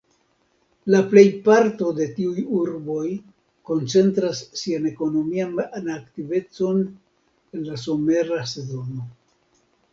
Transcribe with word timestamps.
La 0.93 1.01
plej 1.09 1.23
parto 1.47 1.89
de 1.99 2.07
tiuj 2.15 2.45
urboj 2.61 3.03
koncentras 3.71 4.41
sian 4.63 4.89
ekonomian 4.95 5.63
aktivecon 5.99 6.83
en 6.91 7.71
la 7.71 7.81
somera 7.87 8.45
sezono. 8.57 9.11